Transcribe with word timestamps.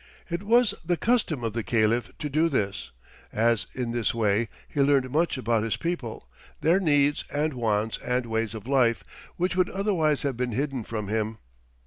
It 0.31 0.41
was 0.41 0.73
the 0.83 0.97
custom 0.97 1.43
of 1.43 1.53
the 1.53 1.61
Caliph 1.61 2.09
to 2.17 2.27
do 2.27 2.49
this, 2.49 2.89
as 3.31 3.67
in 3.75 3.91
this 3.91 4.15
way 4.15 4.49
he 4.67 4.81
learned 4.81 5.11
much 5.11 5.37
about 5.37 5.61
his 5.63 5.77
people, 5.77 6.27
their 6.59 6.79
needs 6.79 7.23
and 7.31 7.53
wants 7.53 7.99
and 7.99 8.25
ways 8.25 8.55
of 8.55 8.65
life, 8.67 9.03
which 9.37 9.55
would 9.55 9.69
otherwise 9.69 10.23
have 10.23 10.35
been 10.37 10.53
hidden 10.53 10.83
from 10.83 11.07
him. 11.07 11.37